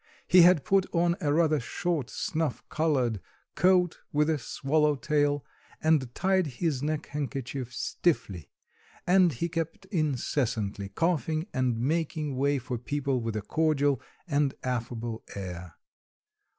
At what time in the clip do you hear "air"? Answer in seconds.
15.35-15.75